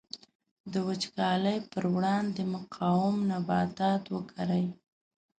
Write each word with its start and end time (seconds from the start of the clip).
د 0.73 0.75
وچکالۍ 0.87 1.57
پر 1.71 1.83
وړاندې 1.95 2.41
مقاوم 2.55 3.15
نباتات 3.31 4.03
وکري. 4.15 4.65